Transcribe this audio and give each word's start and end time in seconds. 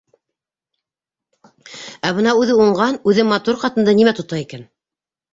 Ә 2.09 2.13
бына 2.19 2.33
үҙе 2.39 2.55
уңған, 2.65 2.97
үҙе 3.11 3.25
матур 3.33 3.59
ҡатынды 3.65 3.95
нимә 3.99 4.15
тота 4.21 4.41
икән? 4.45 4.65